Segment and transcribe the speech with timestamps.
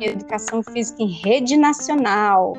[0.00, 2.54] Educação Física em Rede Nacional.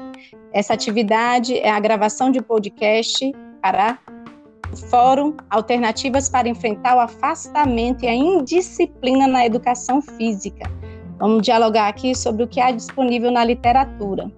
[0.54, 3.98] Essa atividade é a gravação de podcast para
[4.72, 10.70] o Fórum Alternativas para Enfrentar o Afastamento e a Indisciplina na Educação Física.
[11.20, 14.32] Vamos dialogar aqui sobre o que há disponível na literatura.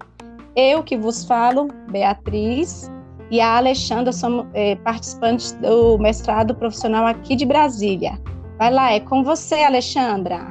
[0.56, 2.92] Eu que vos falo, Beatriz,
[3.30, 8.20] e a Alexandra somos é, participantes do mestrado profissional aqui de Brasília.
[8.58, 10.48] Vai lá, é com você, Alexandra.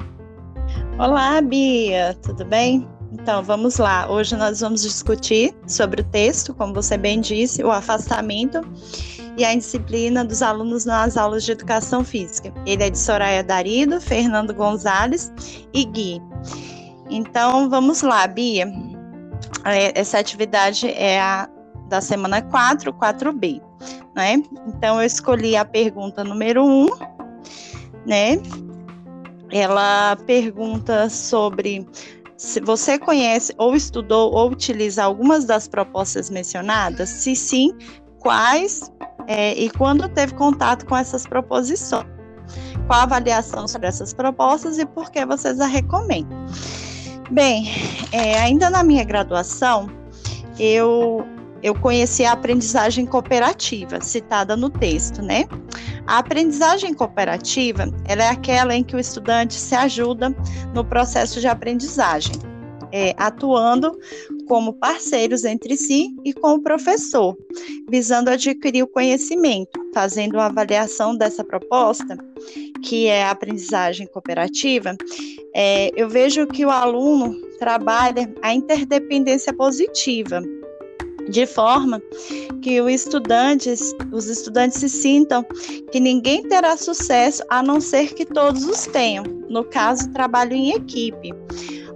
[0.99, 2.89] Olá, Bia, tudo bem?
[3.13, 4.11] Então, vamos lá.
[4.11, 8.63] Hoje nós vamos discutir sobre o texto, como você bem disse, o afastamento
[9.37, 12.51] e a disciplina dos alunos nas aulas de educação física.
[12.65, 15.31] Ele é de Soraya Darido, Fernando Gonzalez
[15.75, 16.23] e Gui.
[17.11, 18.67] Então, vamos lá, Bia.
[19.67, 21.47] É, essa atividade é a
[21.91, 23.61] da semana 4, 4B,
[24.17, 24.43] né?
[24.67, 26.89] Então, eu escolhi a pergunta número 1,
[28.07, 28.41] né?
[29.59, 31.87] Ela pergunta sobre
[32.37, 37.73] se você conhece ou estudou ou utiliza algumas das propostas mencionadas, se sim,
[38.19, 38.93] quais
[39.27, 42.07] é, e quando teve contato com essas proposições.
[42.87, 46.47] Qual a avaliação sobre essas propostas e por que vocês a recomendam?
[47.31, 47.67] Bem,
[48.13, 49.91] é, ainda na minha graduação,
[50.59, 51.27] eu
[51.63, 55.47] eu conheci a aprendizagem cooperativa, citada no texto, né?
[56.07, 60.35] A aprendizagem cooperativa, ela é aquela em que o estudante se ajuda
[60.73, 62.35] no processo de aprendizagem,
[62.93, 63.99] é, atuando
[64.47, 67.37] como parceiros entre si e com o professor,
[67.91, 72.17] visando adquirir o conhecimento, fazendo uma avaliação dessa proposta,
[72.83, 74.97] que é a aprendizagem cooperativa,
[75.55, 80.43] é, eu vejo que o aluno trabalha a interdependência positiva,
[81.29, 82.01] de forma
[82.63, 85.45] que os estudantes, os estudantes se sintam
[85.91, 89.25] que ninguém terá sucesso a não ser que todos os tenham.
[89.49, 91.33] No caso, trabalho em equipe.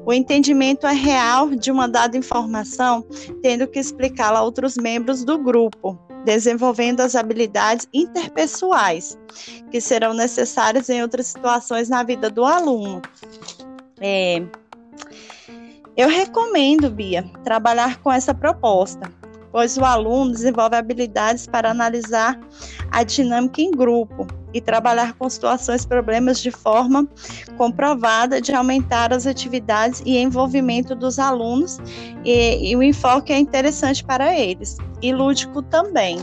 [0.05, 3.05] O entendimento é real de uma dada informação,
[3.43, 9.19] tendo que explicá-la a outros membros do grupo, desenvolvendo as habilidades interpessoais,
[9.71, 13.03] que serão necessárias em outras situações na vida do aluno.
[14.01, 14.43] É,
[15.97, 19.13] eu recomendo, Bia, trabalhar com essa proposta,
[19.53, 22.39] pois o aluno desenvolve habilidades para analisar
[22.91, 27.09] a dinâmica em grupo e trabalhar com situações, problemas de forma
[27.57, 31.79] comprovada de aumentar as atividades e envolvimento dos alunos
[32.25, 36.21] e, e o enfoque é interessante para eles e lúdico também.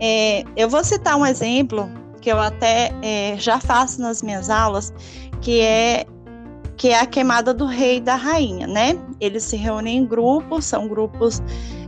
[0.00, 1.88] É, eu vou citar um exemplo
[2.20, 4.92] que eu até é, já faço nas minhas aulas,
[5.40, 6.06] que é
[6.76, 8.98] que é a queimada do rei e da rainha, né?
[9.20, 11.42] Eles se reúnem em grupos, são grupos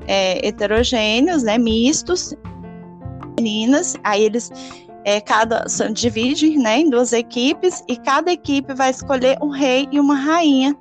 [0.07, 2.35] é, heterogêneos, né, mistos,
[3.37, 4.51] meninas, aí eles
[5.07, 10.01] é, cada divide né, em duas equipes e cada equipe vai escolher um rei e
[10.01, 10.77] uma rainha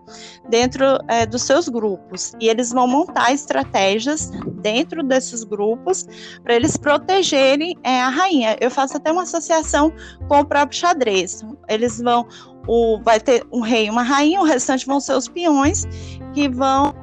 [0.49, 4.31] dentro é, dos seus grupos e eles vão montar estratégias
[4.63, 6.07] dentro desses grupos
[6.43, 8.57] para eles protegerem é, a rainha.
[8.59, 9.93] Eu faço até uma associação
[10.27, 11.45] com o próprio xadrez.
[11.69, 12.27] Eles vão
[12.67, 15.85] o, vai ter um rei e uma rainha, o restante vão ser os peões
[16.33, 16.95] que vão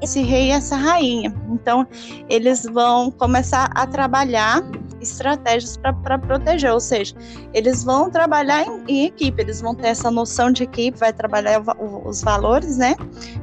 [0.00, 1.34] esse rei e essa rainha.
[1.50, 1.86] Então,
[2.28, 4.62] eles vão começar a trabalhar
[5.00, 7.14] estratégias para proteger, ou seja,
[7.52, 11.62] eles vão trabalhar em, em, equipe, eles vão ter essa noção de equipe, vai trabalhar
[12.04, 12.96] os valores, né,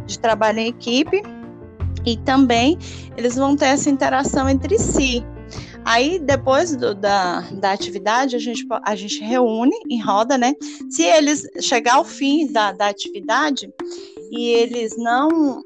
[0.06, 1.22] de trabalho em equipe,
[2.06, 2.78] e também
[3.16, 5.24] eles vão ter essa interação entre si.
[5.84, 10.54] Aí, depois do, da, da atividade, a gente, a gente reúne em roda, né?
[10.90, 13.72] Se eles chegar ao fim da, da atividade
[14.32, 15.64] e eles não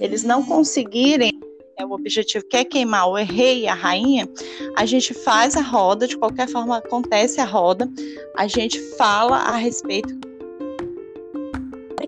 [0.00, 1.38] eles não conseguirem
[1.76, 4.28] é, o objetivo que é queimar o rei e a rainha,
[4.76, 7.88] a gente faz a roda, de qualquer forma acontece a roda,
[8.36, 10.18] a gente fala a respeito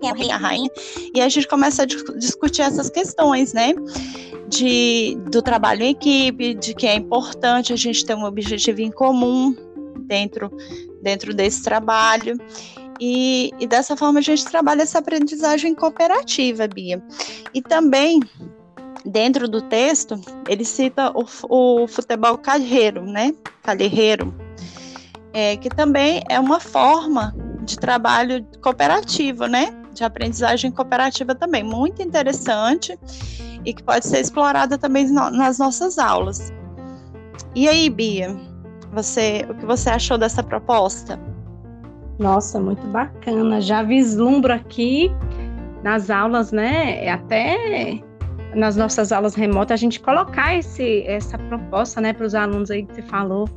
[0.00, 0.70] quem é o rei e a rainha,
[1.14, 3.72] e a gente começa a discutir essas questões, né?
[4.52, 8.90] de, do trabalho em equipe, de que é importante a gente ter um objetivo em
[8.90, 9.56] comum
[10.00, 10.50] dentro,
[11.00, 12.36] dentro desse trabalho.
[13.04, 17.02] E, e dessa forma a gente trabalha essa aprendizagem cooperativa, Bia.
[17.52, 18.20] E também,
[19.04, 23.34] dentro do texto, ele cita o, o futebol calheiro, né?
[23.60, 24.32] Calheiro,
[25.32, 27.34] é, que também é uma forma
[27.64, 29.74] de trabalho cooperativo, né?
[29.92, 32.96] De aprendizagem cooperativa também, muito interessante
[33.64, 36.52] e que pode ser explorada também nas nossas aulas.
[37.52, 38.32] E aí, Bia,
[38.92, 41.18] você, o que você achou dessa proposta?
[42.18, 43.60] Nossa, muito bacana.
[43.60, 45.10] Já vislumbro aqui
[45.82, 47.08] nas aulas, né?
[47.08, 48.02] Até
[48.54, 52.84] nas nossas aulas remotas, a gente colocar esse, essa proposta, né, para os alunos aí
[52.84, 53.48] que você falou,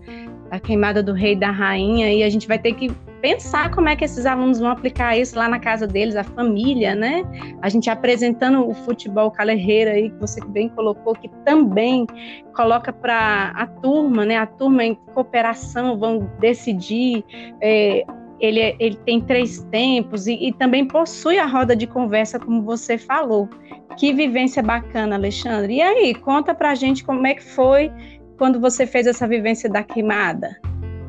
[0.49, 2.89] da queimada do rei e da rainha, e a gente vai ter que
[3.21, 6.93] pensar como é que esses alunos vão aplicar isso lá na casa deles, a família,
[6.93, 7.23] né?
[7.61, 12.05] A gente apresentando o futebol calerreira aí, que você bem colocou, que também
[12.53, 14.37] coloca para a turma, né?
[14.37, 17.25] A turma em cooperação vão decidir.
[17.59, 18.05] É,
[18.39, 22.97] ele, ele tem três tempos e, e, também possui a roda de conversa, como você
[22.97, 23.49] falou.
[23.97, 25.75] Que vivência bacana, Alexandre.
[25.75, 27.91] E aí, conta pra gente como é que foi
[28.37, 30.59] quando você fez essa vivência da queimada.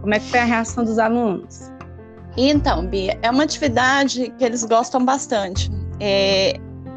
[0.00, 1.73] Como é que foi a reação dos alunos?
[2.37, 5.70] Então, Bia, é uma atividade que eles gostam bastante.
[5.99, 6.55] É,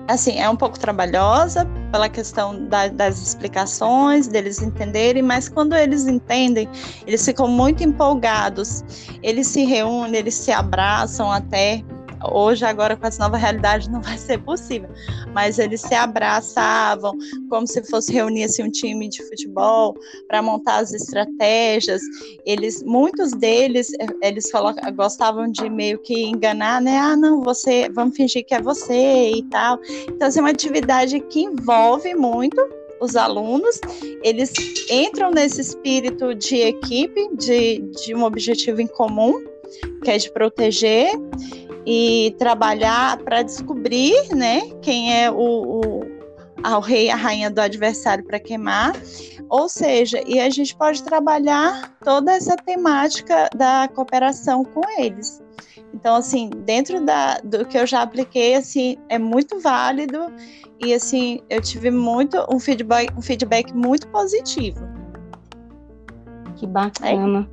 [0.07, 6.07] assim, é um pouco trabalhosa pela questão da, das explicações, deles entenderem, mas quando eles
[6.07, 6.67] entendem,
[7.05, 8.83] eles ficam muito empolgados.
[9.21, 11.83] Eles se reúnem, eles se abraçam até
[12.31, 14.89] Hoje, agora, com essa nova realidade, não vai ser possível.
[15.33, 17.17] Mas eles se abraçavam
[17.49, 19.95] como se fosse reunir assim, um time de futebol
[20.27, 22.01] para montar as estratégias.
[22.45, 23.89] Eles, muitos deles,
[24.21, 24.45] eles
[24.95, 26.97] gostavam de meio que enganar, né?
[26.97, 29.79] Ah, não, você, vamos fingir que é você e tal.
[30.07, 33.79] Então, assim, é uma atividade que envolve muito os alunos,
[34.23, 34.51] eles
[34.89, 39.41] entram nesse espírito de equipe, de, de um objetivo em comum,
[40.03, 41.11] que é de proteger,
[41.85, 46.01] e trabalhar para descobrir, né, quem é o, o,
[46.63, 48.93] o rei a rainha do adversário para queimar.
[49.49, 55.41] Ou seja, e a gente pode trabalhar toda essa temática da cooperação com eles.
[55.93, 60.31] Então, assim, dentro da, do que eu já apliquei, assim, é muito válido
[60.79, 64.87] e, assim, eu tive muito um feedback, um feedback muito positivo.
[66.55, 67.49] Que bacana.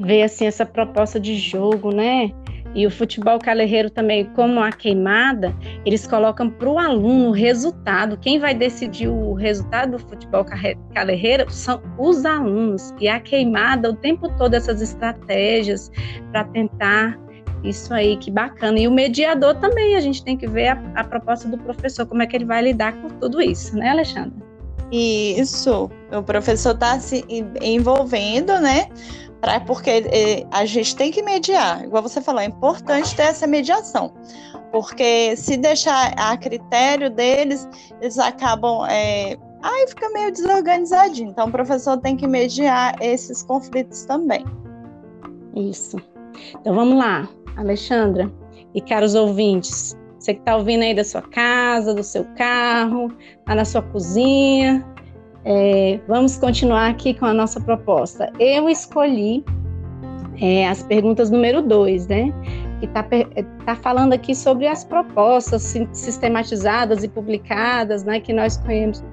[0.00, 0.04] É.
[0.04, 2.32] Ver, assim, essa proposta de jogo, né?
[2.78, 5.52] E o futebol calerreiro também, como a queimada,
[5.84, 8.16] eles colocam para o aluno o resultado.
[8.16, 10.46] Quem vai decidir o resultado do futebol
[10.94, 12.94] calerreiro são os alunos.
[13.00, 15.90] E a queimada, o tempo todo, essas estratégias
[16.30, 17.18] para tentar
[17.64, 18.78] isso aí, que bacana.
[18.78, 22.22] E o mediador também, a gente tem que ver a, a proposta do professor, como
[22.22, 24.40] é que ele vai lidar com tudo isso, né, Alexandre?
[24.92, 27.24] Isso, o professor está se
[27.60, 28.88] envolvendo, né?
[29.40, 33.46] Pra, porque é, a gente tem que mediar, igual você falou, é importante ter essa
[33.46, 34.12] mediação,
[34.72, 37.68] porque se deixar a critério deles,
[38.00, 38.84] eles acabam.
[38.86, 41.30] É, aí fica meio desorganizadinho.
[41.30, 44.44] Então, o professor tem que mediar esses conflitos também.
[45.54, 45.96] Isso.
[46.60, 48.30] Então, vamos lá, Alexandra
[48.74, 49.96] e caros ouvintes.
[50.18, 53.08] Você que está ouvindo aí da sua casa, do seu carro,
[53.46, 54.84] lá na sua cozinha,
[55.50, 58.30] é, vamos continuar aqui com a nossa proposta.
[58.38, 59.42] Eu escolhi
[60.42, 62.30] é, as perguntas número 2, né?
[62.80, 63.02] Que está
[63.64, 68.20] tá falando aqui sobre as propostas sistematizadas e publicadas, né?
[68.20, 68.60] Que nós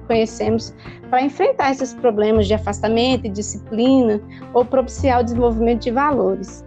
[0.06, 0.74] conhecemos
[1.08, 4.20] para enfrentar esses problemas de afastamento e disciplina
[4.52, 6.62] ou propiciar o desenvolvimento de valores.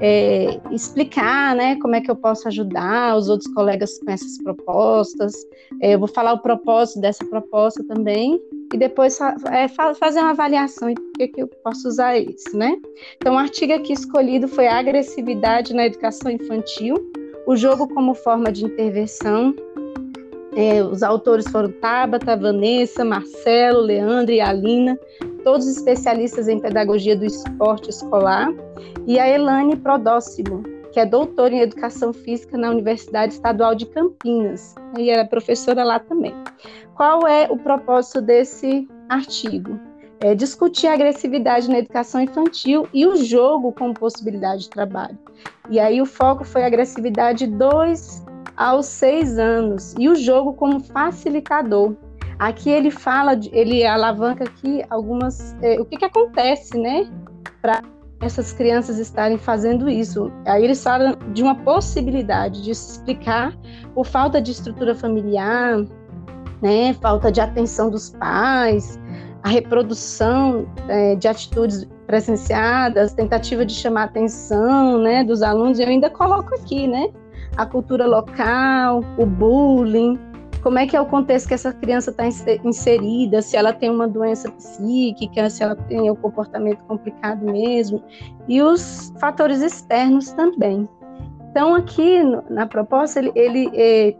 [0.00, 5.32] É, explicar né, como é que eu posso ajudar os outros colegas com essas propostas.
[5.80, 8.40] É, eu vou falar o propósito dessa proposta também
[8.72, 9.18] e depois
[9.50, 12.76] é, fazer uma avaliação e por que, eu posso usar isso, né?
[13.16, 16.96] Então, o artigo aqui escolhido foi a agressividade na educação infantil,
[17.46, 19.54] o jogo como forma de intervenção.
[20.54, 24.98] É, os autores foram Tabata, Vanessa, Marcelo, Leandro e Alina,
[25.44, 28.48] todos especialistas em pedagogia do esporte escolar,
[29.06, 30.62] e a Elane Prodócimo,
[30.92, 35.98] que é doutora em Educação Física na Universidade Estadual de Campinas, e era professora lá
[35.98, 36.34] também.
[36.94, 39.80] Qual é o propósito desse artigo?
[40.20, 45.18] É discutir a agressividade na educação infantil e o jogo como possibilidade de trabalho.
[45.68, 48.24] E aí o foco foi a agressividade 2
[48.56, 51.96] aos 6 anos e o jogo como facilitador.
[52.38, 57.10] Aqui ele fala, ele alavanca aqui algumas, é, o que, que acontece, né,
[57.60, 57.82] para
[58.22, 60.32] essas crianças estarem fazendo isso.
[60.46, 63.56] Aí eles falam de uma possibilidade de explicar
[63.94, 65.84] por falta de estrutura familiar,
[66.62, 68.98] né, falta de atenção dos pais,
[69.42, 75.80] a reprodução é, de atitudes presenciadas, tentativa de chamar atenção, né, dos alunos.
[75.80, 77.08] Eu ainda coloco aqui, né,
[77.56, 80.18] a cultura local, o bullying,
[80.62, 82.24] como é que é o contexto que essa criança está
[82.64, 88.02] inserida, se ela tem uma doença psíquica, se ela tem um comportamento complicado mesmo,
[88.48, 90.88] e os fatores externos também.
[91.50, 94.14] Então, aqui na proposta, ele, ele é,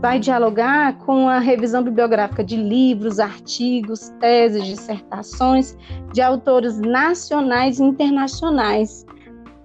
[0.00, 5.76] vai dialogar com a revisão bibliográfica de livros, artigos, teses, dissertações
[6.12, 9.04] de autores nacionais e internacionais,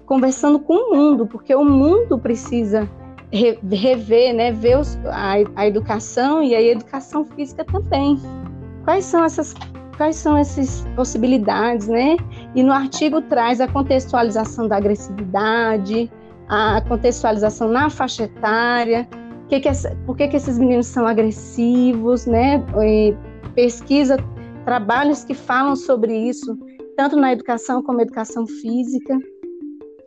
[0.08, 2.90] conversando com o mundo, porque o mundo precisa
[3.32, 8.18] rever, né, ver os, a, a educação e a educação física também.
[8.84, 9.54] Quais são essas
[9.98, 12.16] quais são essas possibilidades, né?
[12.56, 16.10] E no artigo traz a contextualização da agressividade,
[16.48, 19.06] a contextualização na faixa etária,
[19.50, 22.64] que que essa, por que, que esses meninos são agressivos, né?
[22.82, 23.14] E
[23.54, 24.18] pesquisa
[24.64, 26.58] trabalhos que falam sobre isso,
[26.96, 29.20] tanto na educação como na educação física.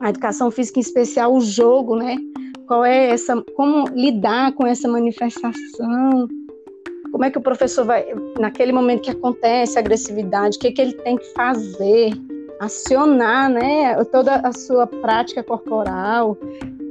[0.00, 2.16] A educação física, em especial, o jogo, né?
[2.66, 6.28] Qual é essa, como lidar com essa manifestação?
[7.10, 8.06] Como é que o professor vai,
[8.38, 12.12] naquele momento que acontece a agressividade, o que, que ele tem que fazer?
[12.60, 14.02] Acionar, né?
[14.04, 16.38] Toda a sua prática corporal,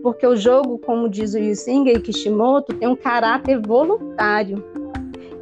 [0.03, 4.63] porque o jogo, como diz o Yusinga e Kishimoto, tem um caráter voluntário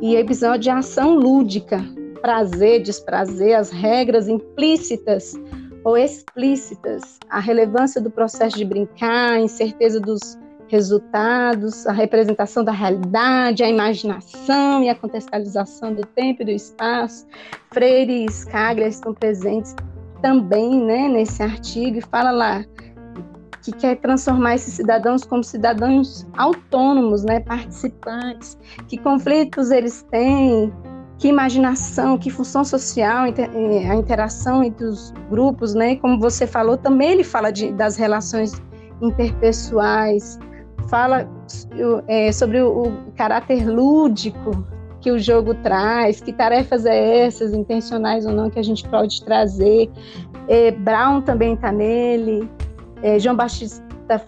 [0.01, 1.83] e episódio de ação lúdica,
[2.21, 5.35] prazer, desprazer, as regras implícitas
[5.83, 12.71] ou explícitas, a relevância do processo de brincar, a incerteza dos resultados, a representação da
[12.71, 17.25] realidade, a imaginação e a contextualização do tempo e do espaço.
[17.71, 19.75] Freire e Scaglia estão presentes
[20.21, 22.63] também né, nesse artigo e fala lá
[23.61, 28.57] que quer transformar esses cidadãos como cidadãos autônomos, né, participantes,
[28.87, 30.73] que conflitos eles têm,
[31.19, 35.97] que imaginação, que função social, eh, a interação entre os grupos, né?
[35.97, 38.53] Como você falou, também ele fala de, das relações
[39.01, 40.39] interpessoais,
[40.87, 41.29] fala
[42.07, 44.65] é, sobre o, o, caráter lúdico
[45.01, 49.23] que o jogo traz, que tarefas é essas, intencionais ou não, que a gente pode
[49.23, 49.89] trazer.
[50.47, 52.49] É, Brown também está nele,
[53.03, 53.83] é, João Batista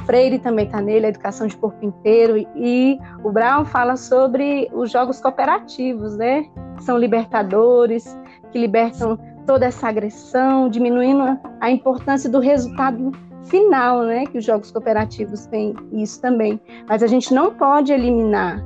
[0.06, 4.92] Freire também está nele, a educação de corpo inteiro, e o Brown fala sobre os
[4.92, 6.46] jogos cooperativos, né?
[6.82, 8.18] Que são libertadores,
[8.52, 13.12] que libertam toda essa agressão, diminuindo a importância do resultado
[13.44, 14.26] final, né?
[14.26, 16.60] Que os jogos cooperativos têm isso também.
[16.90, 18.66] Mas a gente não pode eliminar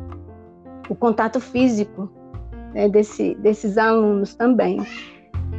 [0.89, 2.09] o contato físico
[2.73, 4.79] né, desse, desses alunos também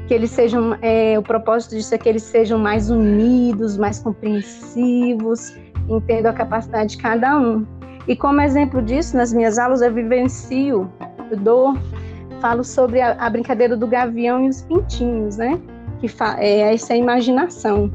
[0.07, 5.57] que eles sejam, é, o propósito disso é que eles sejam mais unidos, mais compreensivos,
[5.89, 7.67] entendam a capacidade de cada um.
[8.07, 10.89] E como exemplo disso, nas minhas aulas eu vivencio,
[11.31, 11.75] eu dou,
[12.41, 15.61] falo sobre a, a brincadeira do gavião e os pintinhos, né?
[16.01, 16.07] Que
[16.39, 17.91] é essa é imaginação.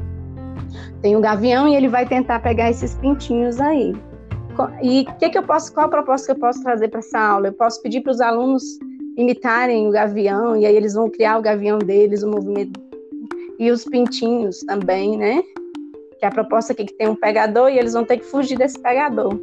[1.00, 3.94] Tem o gavião e ele vai tentar pegar esses pintinhos aí.
[4.82, 7.48] E que que eu posso, qual a proposta que eu posso trazer para essa aula?
[7.48, 8.62] Eu posso pedir para os alunos
[9.16, 12.80] imitarem o gavião, e aí eles vão criar o gavião deles, o movimento.
[13.58, 15.42] E os pintinhos também, né?
[16.18, 18.56] Que é a proposta aqui que tem um pegador e eles vão ter que fugir
[18.56, 19.38] desse pegador.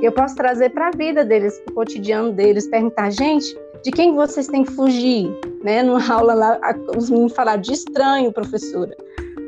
[0.00, 3.90] E eu posso trazer para a vida deles, para o cotidiano deles, perguntar, gente, de
[3.90, 5.30] quem vocês têm que fugir?
[5.62, 5.82] Né?
[5.82, 6.58] Numa aula lá,
[6.96, 8.96] os meninos falaram de estranho, professora.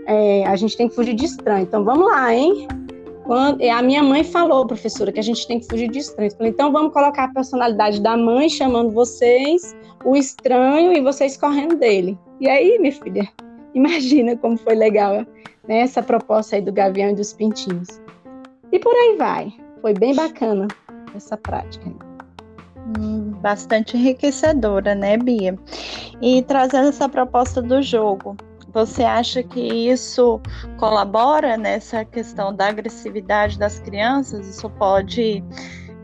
[0.06, 1.62] É, a gente tem que fugir de estranho.
[1.62, 2.68] Então vamos lá, hein?
[3.24, 6.34] Quando, a minha mãe falou, professora, que a gente tem que fugir de estranhos.
[6.34, 9.74] Falei, então vamos colocar a personalidade da mãe chamando vocês,
[10.04, 12.16] o estranho e vocês correndo dele.
[12.38, 13.26] E aí, minha filha,
[13.74, 15.26] imagina como foi legal
[15.66, 18.00] né, essa proposta aí do Gavião e dos Pintinhos.
[18.70, 19.52] E por aí vai.
[19.80, 20.68] Foi bem bacana
[21.14, 21.90] essa prática.
[23.40, 25.58] Bastante enriquecedora, né, Bia?
[26.20, 28.36] E trazendo essa proposta do jogo,
[28.72, 30.40] você acha que isso
[30.78, 34.46] colabora nessa questão da agressividade das crianças?
[34.46, 35.42] Isso pode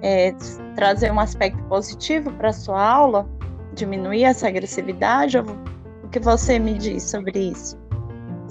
[0.02, 0.34] é,
[0.74, 3.28] trazer um aspecto positivo para sua aula?
[3.74, 5.38] Diminuir essa agressividade?
[5.38, 7.81] O que você me diz sobre isso?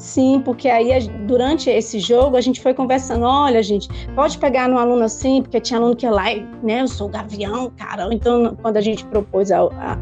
[0.02, 4.80] Sim, porque aí durante esse jogo a gente foi conversando, olha, gente, pode pegar no
[4.80, 8.10] aluno assim, porque tinha aluno que ia lá, e, né, eu sou o gavião, cara.
[8.12, 9.98] Então, quando a gente propôs a, a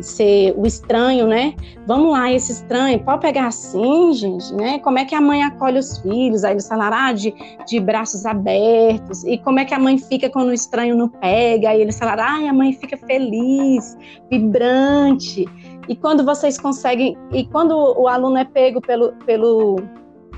[0.00, 1.54] ser o estranho, né?
[1.86, 4.78] Vamos lá, esse estranho, pode pegar assim, gente, né?
[4.78, 6.42] Como é que a mãe acolhe os filhos?
[6.42, 7.34] Aí eles falaram, ah, de,
[7.66, 9.24] de braços abertos.
[9.24, 11.68] E como é que a mãe fica quando o estranho não pega?
[11.68, 13.94] Aí eles falaram, ah, a mãe fica feliz,
[14.30, 15.44] vibrante.
[15.88, 19.76] E quando vocês conseguem, e quando o aluno é pego pelo, pelo,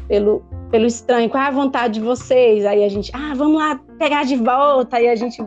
[0.09, 2.65] pelo, pelo estranho, qual é a vontade de vocês?
[2.65, 4.97] Aí a gente, ah, vamos lá pegar de volta.
[4.97, 5.43] Aí a gente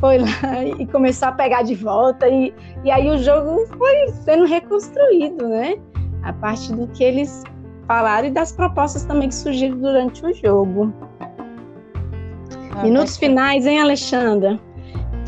[0.00, 2.28] foi lá e começou a pegar de volta.
[2.28, 2.52] E,
[2.84, 5.76] e aí o jogo foi sendo reconstruído, né?
[6.22, 7.44] A partir do que eles
[7.86, 10.92] falaram e das propostas também que surgiram durante o jogo.
[12.72, 14.58] Ah, Minutos finais, hein, Alexandra?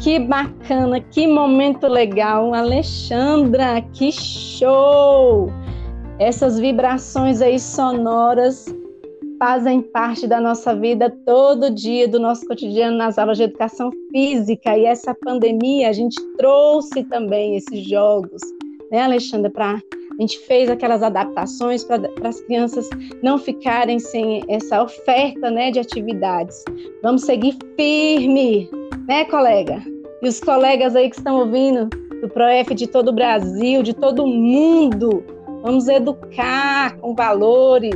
[0.03, 5.51] Que bacana, que momento legal, Alexandra, que show!
[6.21, 8.67] Essas vibrações aí sonoras
[9.41, 14.77] fazem parte da nossa vida todo dia, do nosso cotidiano nas aulas de educação física.
[14.77, 18.43] E essa pandemia, a gente trouxe também esses jogos,
[18.91, 19.73] né, Alexandra, para
[20.19, 22.89] a gente fez aquelas adaptações para as crianças
[23.23, 26.65] não ficarem sem essa oferta né, de atividades.
[27.03, 28.69] Vamos seguir firme,
[29.09, 29.83] né, colega?
[30.23, 31.89] E os colegas aí que estão ouvindo
[32.21, 35.25] do ProF de todo o Brasil, de todo o mundo,
[35.63, 37.95] vamos educar com valores.